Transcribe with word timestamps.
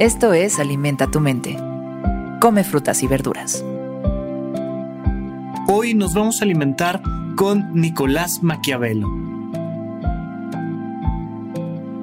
Esto 0.00 0.32
es 0.32 0.58
Alimenta 0.58 1.06
tu 1.06 1.20
mente. 1.20 1.56
Come 2.40 2.64
frutas 2.64 3.04
y 3.04 3.06
verduras. 3.06 3.64
Hoy 5.68 5.94
nos 5.94 6.14
vamos 6.14 6.40
a 6.40 6.44
alimentar 6.44 7.00
con 7.36 7.72
Nicolás 7.80 8.42
Maquiavelo. 8.42 9.08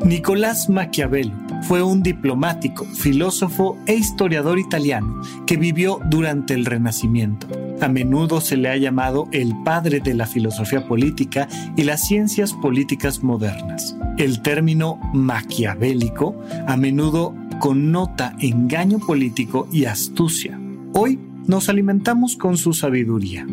Nicolás 0.06 0.70
Maquiavelo 0.70 1.34
fue 1.64 1.84
un 1.84 2.02
diplomático, 2.02 2.86
filósofo 2.86 3.78
e 3.86 3.96
historiador 3.96 4.58
italiano 4.58 5.22
que 5.46 5.58
vivió 5.58 6.00
durante 6.06 6.54
el 6.54 6.66
Renacimiento. 6.66 7.48
A 7.82 7.90
menudo 7.90 8.40
se 8.40 8.56
le 8.56 8.70
ha 8.70 8.78
llamado 8.78 9.28
el 9.34 9.54
padre 9.64 10.00
de 10.00 10.14
la 10.14 10.28
filosofía 10.28 10.88
política 10.88 11.50
y 11.76 11.84
las 11.84 12.08
ciencias 12.08 12.54
políticas 12.54 13.22
modernas. 13.22 13.98
El 14.18 14.42
término 14.42 14.98
maquiavélico 15.14 16.36
a 16.68 16.78
menudo 16.78 17.36
connota 17.62 18.36
engaño 18.40 18.98
político 18.98 19.68
y 19.72 19.86
astucia. 19.86 20.60
Hoy 20.94 21.20
nos 21.46 21.70
alimentamos 21.70 22.36
con 22.36 22.58
su 22.58 22.74
sabiduría. 22.74 23.48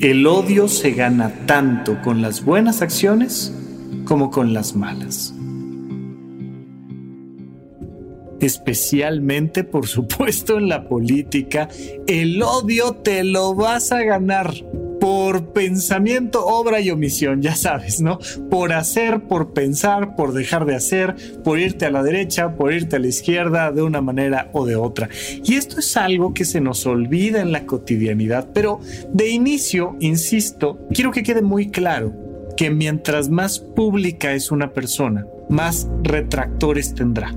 El 0.00 0.26
odio 0.26 0.66
se 0.66 0.90
gana 0.90 1.46
tanto 1.46 2.02
con 2.02 2.20
las 2.20 2.44
buenas 2.44 2.82
acciones 2.82 3.56
como 4.04 4.30
con 4.30 4.52
las 4.52 4.74
malas 4.74 5.34
especialmente 8.40 9.64
por 9.64 9.86
supuesto 9.86 10.58
en 10.58 10.68
la 10.68 10.86
política, 10.86 11.68
el 12.06 12.42
odio 12.42 12.96
te 12.96 13.24
lo 13.24 13.54
vas 13.54 13.90
a 13.90 14.02
ganar 14.02 14.52
por 15.04 15.52
pensamiento, 15.52 16.46
obra 16.46 16.80
y 16.80 16.90
omisión, 16.90 17.42
ya 17.42 17.54
sabes, 17.54 18.00
¿no? 18.00 18.18
Por 18.48 18.72
hacer, 18.72 19.24
por 19.24 19.52
pensar, 19.52 20.16
por 20.16 20.32
dejar 20.32 20.64
de 20.64 20.74
hacer, 20.74 21.14
por 21.44 21.58
irte 21.58 21.84
a 21.84 21.90
la 21.90 22.02
derecha, 22.02 22.56
por 22.56 22.72
irte 22.72 22.96
a 22.96 22.98
la 23.00 23.08
izquierda, 23.08 23.70
de 23.70 23.82
una 23.82 24.00
manera 24.00 24.48
o 24.54 24.64
de 24.64 24.76
otra. 24.76 25.10
Y 25.44 25.56
esto 25.56 25.80
es 25.80 25.98
algo 25.98 26.32
que 26.32 26.46
se 26.46 26.62
nos 26.62 26.86
olvida 26.86 27.42
en 27.42 27.52
la 27.52 27.66
cotidianidad, 27.66 28.48
pero 28.54 28.80
de 29.12 29.28
inicio, 29.28 29.94
insisto, 30.00 30.78
quiero 30.94 31.10
que 31.10 31.22
quede 31.22 31.42
muy 31.42 31.70
claro 31.70 32.14
que 32.56 32.70
mientras 32.70 33.28
más 33.28 33.58
pública 33.58 34.32
es 34.32 34.50
una 34.50 34.72
persona, 34.72 35.26
más 35.50 35.86
retractores 36.02 36.94
tendrá 36.94 37.30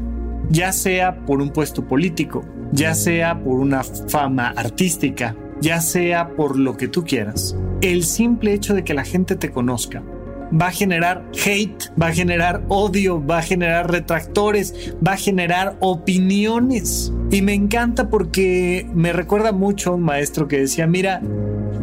ya 0.50 0.72
sea 0.72 1.26
por 1.26 1.42
un 1.42 1.50
puesto 1.50 1.86
político, 1.86 2.46
ya 2.72 2.96
sea 2.96 3.44
por 3.44 3.60
una 3.60 3.84
fama 3.84 4.54
artística, 4.56 5.36
ya 5.60 5.82
sea 5.82 6.36
por 6.36 6.58
lo 6.58 6.78
que 6.78 6.88
tú 6.88 7.04
quieras. 7.04 7.56
El 7.82 8.04
simple 8.04 8.54
hecho 8.54 8.74
de 8.74 8.84
que 8.84 8.94
la 8.94 9.04
gente 9.04 9.36
te 9.36 9.52
conozca 9.52 10.04
va 10.52 10.68
a 10.68 10.72
generar 10.72 11.26
hate, 11.46 11.92
va 12.02 12.08
a 12.08 12.14
generar 12.14 12.64
odio, 12.70 13.24
va 13.24 13.40
a 13.40 13.42
generar 13.42 13.92
retractores, 13.92 14.96
va 15.06 15.14
a 15.14 15.18
generar 15.18 15.78
opiniones. 15.80 17.14
Y 17.30 17.42
me 17.42 17.54
encanta 17.54 18.10
porque 18.10 18.90
me 18.94 19.14
recuerda 19.14 19.52
mucho 19.52 19.92
a 19.92 19.96
un 19.96 20.04
maestro 20.04 20.48
que 20.48 20.60
decía, 20.60 20.88
mira, 20.88 21.22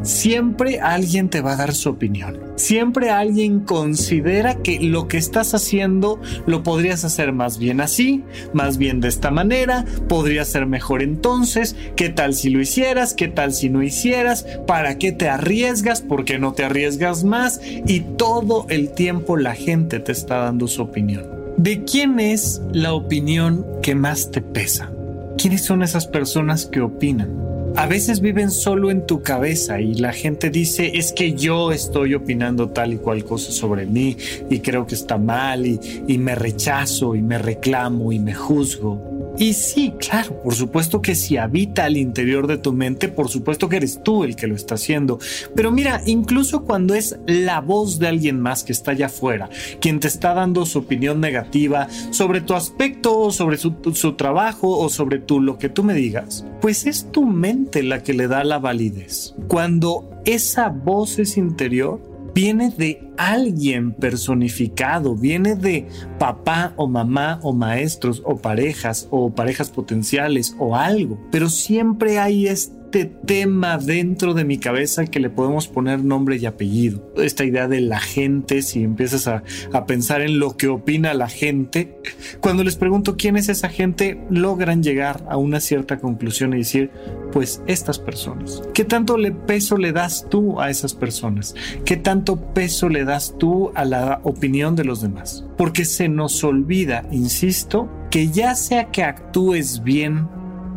siempre 0.04 0.80
alguien 0.80 1.28
te 1.28 1.40
va 1.40 1.52
a 1.52 1.56
dar 1.56 1.74
su 1.74 1.90
opinión. 1.90 2.38
Siempre 2.56 3.10
alguien 3.10 3.60
considera 3.60 4.56
que 4.56 4.78
lo 4.80 5.08
que 5.08 5.16
estás 5.16 5.54
haciendo 5.54 6.20
lo 6.46 6.62
podrías 6.62 7.04
hacer 7.04 7.32
más 7.32 7.58
bien 7.58 7.80
así, 7.80 8.22
más 8.52 8.78
bien 8.78 9.00
de 9.00 9.08
esta 9.08 9.30
manera, 9.30 9.84
podría 10.08 10.44
ser 10.44 10.66
mejor 10.66 11.02
entonces, 11.02 11.74
qué 11.96 12.10
tal 12.10 12.34
si 12.34 12.50
lo 12.50 12.60
hicieras, 12.60 13.14
qué 13.14 13.28
tal 13.28 13.52
si 13.52 13.70
no 13.70 13.82
hicieras, 13.82 14.46
para 14.66 14.98
qué 14.98 15.12
te 15.12 15.28
arriesgas, 15.28 16.00
por 16.00 16.24
qué 16.24 16.38
no 16.38 16.52
te 16.52 16.64
arriesgas 16.64 17.24
más 17.24 17.60
y 17.64 18.00
todo 18.00 18.66
el 18.68 18.90
tiempo 18.90 19.36
la 19.36 19.54
gente 19.54 19.98
te 19.98 20.12
está 20.12 20.38
dando 20.38 20.68
su 20.68 20.82
opinión. 20.82 21.24
¿De 21.56 21.84
quién 21.84 22.20
es 22.20 22.60
la 22.72 22.94
opinión 22.94 23.64
que 23.82 23.94
más 23.94 24.30
te 24.30 24.40
pesa? 24.40 24.90
¿Quiénes 25.38 25.64
son 25.64 25.82
esas 25.82 26.06
personas 26.06 26.66
que 26.66 26.80
opinan? 26.80 27.53
A 27.76 27.86
veces 27.86 28.20
viven 28.20 28.50
solo 28.50 28.90
en 28.90 29.06
tu 29.06 29.22
cabeza 29.22 29.80
y 29.80 29.94
la 29.94 30.12
gente 30.12 30.50
dice 30.50 30.92
es 30.94 31.12
que 31.12 31.34
yo 31.34 31.72
estoy 31.72 32.14
opinando 32.14 32.70
tal 32.70 32.92
y 32.92 32.96
cual 32.98 33.24
cosa 33.24 33.50
sobre 33.52 33.86
mí 33.86 34.16
y 34.48 34.60
creo 34.60 34.86
que 34.86 34.94
está 34.94 35.18
mal 35.18 35.66
y, 35.66 35.80
y 36.06 36.18
me 36.18 36.34
rechazo 36.34 37.14
y 37.14 37.22
me 37.22 37.38
reclamo 37.38 38.12
y 38.12 38.18
me 38.20 38.34
juzgo. 38.34 39.13
Y 39.36 39.54
sí, 39.54 39.92
claro, 39.98 40.40
por 40.42 40.54
supuesto 40.54 41.02
que 41.02 41.14
si 41.16 41.36
habita 41.36 41.84
al 41.84 41.96
interior 41.96 42.46
de 42.46 42.56
tu 42.56 42.72
mente, 42.72 43.08
por 43.08 43.28
supuesto 43.28 43.68
que 43.68 43.76
eres 43.76 44.00
tú 44.02 44.22
el 44.22 44.36
que 44.36 44.46
lo 44.46 44.54
está 44.54 44.76
haciendo. 44.76 45.18
Pero 45.56 45.72
mira, 45.72 46.02
incluso 46.06 46.62
cuando 46.62 46.94
es 46.94 47.18
la 47.26 47.60
voz 47.60 47.98
de 47.98 48.08
alguien 48.08 48.40
más 48.40 48.62
que 48.62 48.72
está 48.72 48.92
allá 48.92 49.06
afuera, 49.06 49.50
quien 49.80 49.98
te 49.98 50.06
está 50.06 50.34
dando 50.34 50.66
su 50.66 50.78
opinión 50.78 51.20
negativa 51.20 51.88
sobre 52.10 52.40
tu 52.42 52.54
aspecto 52.54 53.18
o 53.18 53.32
sobre 53.32 53.56
su, 53.56 53.74
su 53.92 54.14
trabajo 54.14 54.78
o 54.78 54.88
sobre 54.88 55.18
tú, 55.18 55.40
lo 55.40 55.58
que 55.58 55.68
tú 55.68 55.82
me 55.82 55.94
digas, 55.94 56.44
pues 56.60 56.86
es 56.86 57.10
tu 57.10 57.24
mente 57.24 57.82
la 57.82 58.02
que 58.02 58.14
le 58.14 58.28
da 58.28 58.44
la 58.44 58.58
validez. 58.58 59.34
Cuando 59.48 60.10
esa 60.24 60.68
voz 60.68 61.18
es 61.18 61.36
interior, 61.36 62.13
viene 62.34 62.70
de 62.70 63.10
alguien 63.16 63.92
personificado, 63.92 65.14
viene 65.14 65.54
de 65.54 65.86
papá 66.18 66.74
o 66.76 66.86
mamá 66.86 67.38
o 67.42 67.52
maestros 67.52 68.22
o 68.24 68.36
parejas 68.36 69.06
o 69.10 69.30
parejas 69.30 69.70
potenciales 69.70 70.56
o 70.58 70.76
algo, 70.76 71.18
pero 71.30 71.48
siempre 71.48 72.18
hay 72.18 72.48
este 72.48 72.83
este 72.94 73.12
tema 73.26 73.76
dentro 73.76 74.34
de 74.34 74.44
mi 74.44 74.58
cabeza 74.58 75.06
que 75.06 75.18
le 75.18 75.28
podemos 75.28 75.66
poner 75.66 76.04
nombre 76.04 76.36
y 76.36 76.46
apellido. 76.46 77.12
Esta 77.16 77.44
idea 77.44 77.66
de 77.66 77.80
la 77.80 77.98
gente, 77.98 78.62
si 78.62 78.84
empiezas 78.84 79.26
a, 79.26 79.42
a 79.72 79.84
pensar 79.84 80.20
en 80.20 80.38
lo 80.38 80.56
que 80.56 80.68
opina 80.68 81.12
la 81.12 81.28
gente, 81.28 81.98
cuando 82.40 82.62
les 82.62 82.76
pregunto 82.76 83.16
quién 83.16 83.36
es 83.36 83.48
esa 83.48 83.68
gente, 83.68 84.20
logran 84.30 84.84
llegar 84.84 85.24
a 85.28 85.36
una 85.38 85.58
cierta 85.58 85.98
conclusión 85.98 86.54
y 86.54 86.58
decir, 86.58 86.92
pues 87.32 87.62
estas 87.66 87.98
personas. 87.98 88.62
¿Qué 88.74 88.84
tanto 88.84 89.16
peso 89.44 89.76
le 89.76 89.90
das 89.90 90.28
tú 90.30 90.60
a 90.60 90.70
esas 90.70 90.94
personas? 90.94 91.56
¿Qué 91.84 91.96
tanto 91.96 92.54
peso 92.54 92.88
le 92.88 93.04
das 93.04 93.34
tú 93.38 93.72
a 93.74 93.84
la 93.84 94.20
opinión 94.22 94.76
de 94.76 94.84
los 94.84 95.02
demás? 95.02 95.44
Porque 95.58 95.84
se 95.84 96.08
nos 96.08 96.44
olvida, 96.44 97.08
insisto, 97.10 97.90
que 98.12 98.28
ya 98.28 98.54
sea 98.54 98.92
que 98.92 99.02
actúes 99.02 99.82
bien 99.82 100.28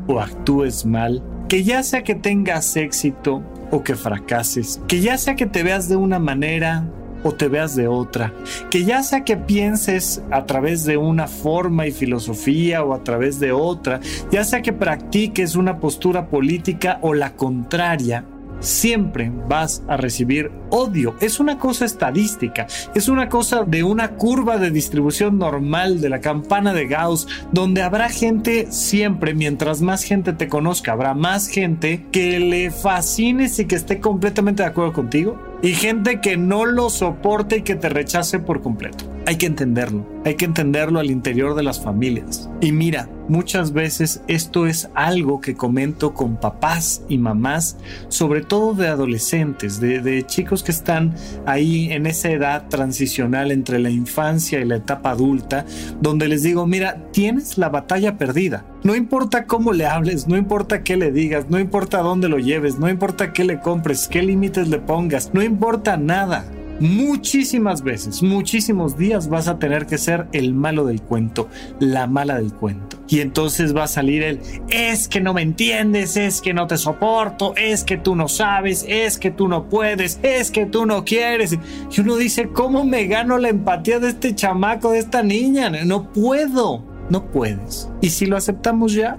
o 0.07 0.19
actúes 0.19 0.83
mal, 0.83 1.21
que 1.47 1.63
ya 1.63 1.83
sea 1.83 2.03
que 2.03 2.15
tengas 2.15 2.75
éxito 2.75 3.41
o 3.71 3.83
que 3.83 3.95
fracases, 3.95 4.81
que 4.87 5.01
ya 5.01 5.17
sea 5.17 5.35
que 5.35 5.45
te 5.45 5.63
veas 5.63 5.87
de 5.87 5.95
una 5.95 6.19
manera 6.19 6.85
o 7.23 7.33
te 7.33 7.47
veas 7.47 7.75
de 7.75 7.87
otra, 7.87 8.33
que 8.69 8.83
ya 8.83 9.03
sea 9.03 9.23
que 9.23 9.37
pienses 9.37 10.21
a 10.31 10.45
través 10.45 10.85
de 10.85 10.97
una 10.97 11.27
forma 11.27 11.87
y 11.87 11.91
filosofía 11.91 12.83
o 12.83 12.93
a 12.93 13.03
través 13.03 13.39
de 13.39 13.51
otra, 13.51 13.99
ya 14.31 14.43
sea 14.43 14.61
que 14.61 14.73
practiques 14.73 15.55
una 15.55 15.79
postura 15.79 16.27
política 16.27 16.99
o 17.01 17.13
la 17.13 17.33
contraria, 17.33 18.25
siempre 18.59 19.31
vas 19.47 19.83
a 19.87 19.97
recibir 19.97 20.51
odio. 20.69 21.15
Es 21.19 21.39
una 21.39 21.57
cosa 21.57 21.85
estadística, 21.85 22.67
es 22.95 23.07
una 23.07 23.29
cosa 23.29 23.63
de 23.63 23.83
una 23.83 24.11
curva 24.11 24.57
de 24.57 24.71
distribución 24.71 25.37
normal 25.37 26.01
de 26.01 26.09
la 26.09 26.21
campana 26.21 26.73
de 26.73 26.87
Gauss, 26.87 27.27
donde 27.51 27.81
habrá 27.81 28.09
gente 28.09 28.67
siempre, 28.71 29.33
mientras 29.33 29.81
más 29.81 30.03
gente 30.03 30.33
te 30.33 30.47
conozca, 30.47 30.91
habrá 30.91 31.13
más 31.13 31.47
gente 31.47 32.05
que 32.11 32.39
le 32.39 32.71
fascines 32.71 33.59
y 33.59 33.65
que 33.65 33.75
esté 33.75 33.99
completamente 33.99 34.63
de 34.63 34.69
acuerdo 34.69 34.93
contigo 34.93 35.39
y 35.61 35.73
gente 35.73 36.21
que 36.21 36.37
no 36.37 36.65
lo 36.65 36.89
soporte 36.89 37.57
y 37.57 37.61
que 37.61 37.75
te 37.75 37.89
rechace 37.89 38.39
por 38.39 38.61
completo. 38.61 39.05
Hay 39.25 39.37
que 39.37 39.47
entenderlo, 39.47 40.05
hay 40.25 40.35
que 40.35 40.45
entenderlo 40.45 40.99
al 40.99 41.11
interior 41.11 41.55
de 41.55 41.63
las 41.63 41.81
familias. 41.81 42.49
Y 42.61 42.71
mira, 42.71 43.09
muchas 43.29 43.73
veces 43.73 44.21
esto 44.27 44.67
es 44.67 44.89
algo 44.93 45.41
que 45.41 45.55
comento 45.55 46.13
con 46.13 46.37
papás 46.37 47.01
y 47.09 47.17
mamás, 47.17 47.77
sobre 48.09 48.41
todo 48.41 48.73
de 48.73 48.87
adolescentes, 48.87 49.79
de, 49.79 50.25
chicos 50.25 50.63
que 50.63 50.71
están 50.71 51.15
ahí 51.45 51.91
en 51.91 52.05
esa 52.05 52.31
edad 52.31 52.67
transicional 52.69 53.51
entre 53.51 53.79
la 53.79 53.89
infancia 53.89 54.59
y 54.59 54.65
la 54.65 54.77
etapa 54.77 55.11
adulta, 55.11 55.65
donde 56.01 56.27
les 56.27 56.43
digo, 56.43 56.65
mira, 56.65 57.09
tienes 57.11 57.57
la 57.57 57.69
batalla 57.69 58.17
perdida. 58.17 58.65
No 58.83 58.95
importa 58.95 59.45
cómo 59.45 59.73
le 59.73 59.85
hables, 59.85 60.27
no 60.27 60.37
importa 60.37 60.83
qué 60.83 60.97
le 60.97 61.11
digas, 61.11 61.49
no 61.49 61.59
importa 61.59 61.99
dónde 61.99 62.29
lo 62.29 62.39
lleves, 62.39 62.79
no 62.79 62.89
importa 62.89 63.33
qué 63.33 63.43
le 63.43 63.59
compres, 63.59 64.07
qué 64.07 64.21
límites 64.21 64.67
le 64.69 64.79
pongas, 64.79 65.31
no 65.33 65.43
importa 65.43 65.97
nada. 65.97 66.45
Muchísimas 66.79 67.81
veces, 67.81 68.21
muchísimos 68.21 68.97
días 68.97 69.29
vas 69.29 69.47
a 69.47 69.57
tener 69.57 69.87
que 69.87 69.97
ser 69.97 70.27
el 70.31 70.53
malo 70.53 70.85
del 70.85 71.01
cuento, 71.01 71.49
la 71.79 72.05
mala 72.05 72.35
del 72.35 72.53
cuento. 72.53 72.97
Y 73.07 73.21
entonces 73.21 73.75
va 73.75 73.85
a 73.85 73.87
salir 73.87 74.21
el, 74.21 74.39
es 74.69 75.07
que 75.07 75.21
no 75.21 75.33
me 75.33 75.41
entiendes, 75.41 76.17
es 76.17 76.41
que 76.41 76.53
no 76.53 76.67
te 76.67 76.77
soporto, 76.77 77.55
es 77.55 77.83
que 77.83 77.97
tú 77.97 78.15
no 78.15 78.27
sabes, 78.27 78.85
es 78.87 79.17
que 79.17 79.31
tú 79.31 79.47
no 79.47 79.69
puedes, 79.69 80.19
es 80.21 80.51
que 80.51 80.65
tú 80.65 80.85
no 80.85 81.03
quieres. 81.03 81.57
Y 81.91 82.01
uno 82.01 82.15
dice, 82.17 82.49
¿cómo 82.49 82.83
me 82.83 83.07
gano 83.07 83.37
la 83.37 83.49
empatía 83.49 83.99
de 83.99 84.09
este 84.09 84.35
chamaco, 84.35 84.91
de 84.91 84.99
esta 84.99 85.23
niña? 85.23 85.69
No 85.69 86.11
puedo, 86.11 86.83
no 87.09 87.25
puedes. 87.31 87.89
Y 88.01 88.09
si 88.09 88.25
lo 88.25 88.37
aceptamos 88.37 88.93
ya, 88.93 89.17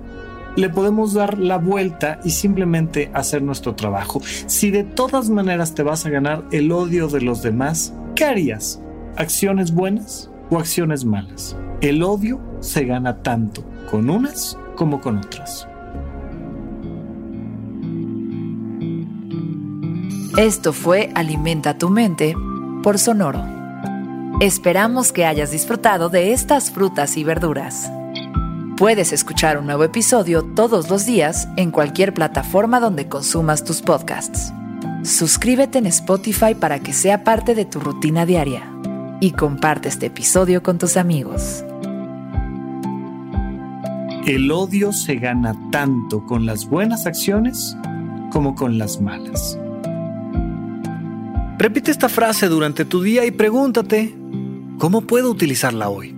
le 0.59 0.69
podemos 0.71 1.15
dar 1.15 1.39
la 1.39 1.57
vuelta 1.57 2.19
y 2.25 2.31
simplemente 2.31 3.11
hacer 3.15 3.43
nuestro 3.43 3.77
trabajo. 3.77 4.21
Si 4.47 4.73
de 4.73 4.83
todas 4.83 5.31
maneras 5.31 5.75
te 5.75 5.85
vas 5.85 6.05
a 6.05 6.11
ganar 6.11 6.45
el 6.51 6.73
odio 6.73 7.07
de 7.07 7.21
los 7.21 7.43
demás, 7.43 7.95
¿qué 8.17 8.25
harías? 8.25 8.81
¿Acciones 9.17 9.73
buenas 9.73 10.31
o 10.51 10.59
acciones 10.59 11.05
malas? 11.05 11.57
El 11.81 12.03
odio 12.03 12.41
se 12.59 12.85
gana 12.85 13.23
tanto 13.23 13.65
con 13.89 14.11
unas 14.11 14.59
como 14.75 15.01
con 15.01 15.19
otras. 15.19 15.69
Esto 20.37 20.73
fue 20.73 21.11
Alimenta 21.15 21.79
tu 21.79 21.89
mente 21.89 22.35
por 22.83 22.99
Sonoro. 22.99 23.45
Esperamos 24.41 25.13
que 25.13 25.25
hayas 25.25 25.53
disfrutado 25.53 26.09
de 26.09 26.33
estas 26.33 26.73
frutas 26.73 27.17
y 27.17 27.23
verduras. 27.23 27.93
Puedes 28.79 29.13
escuchar 29.13 29.59
un 29.59 29.67
nuevo 29.67 29.83
episodio 29.83 30.45
todos 30.45 30.89
los 30.89 31.05
días 31.05 31.49
en 31.57 31.73
cualquier 31.73 32.15
plataforma 32.15 32.79
donde 32.79 33.09
consumas 33.09 33.65
tus 33.65 33.83
podcasts. 33.83 34.53
Suscríbete 35.03 35.79
en 35.79 35.87
Spotify 35.87 36.55
para 36.55 36.79
que 36.79 36.93
sea 36.93 37.25
parte 37.25 37.57
de 37.57 37.65
tu 37.65 37.81
rutina 37.81 38.25
diaria 38.25 38.71
y 39.19 39.33
comparte 39.33 39.89
este 39.89 40.07
episodio 40.07 40.63
con 40.63 40.79
tus 40.79 40.97
amigos. 40.97 41.65
El 44.29 44.49
odio 44.53 44.93
se 44.93 45.17
gana 45.17 45.57
tanto 45.73 46.25
con 46.25 46.47
las 46.47 46.65
buenas 46.69 47.05
acciones 47.05 47.77
como 48.31 48.55
con 48.55 48.79
las 48.79 49.01
malas. 49.01 49.59
Repite 51.59 51.91
esta 51.91 52.09
frase 52.09 52.47
durante 52.47 52.85
tu 52.85 53.03
día 53.03 53.27
y 53.27 53.33
pregúntate, 53.33 54.15
¿cómo 54.79 55.01
puedo 55.01 55.33
utilizarla 55.33 55.89
hoy? 55.89 56.18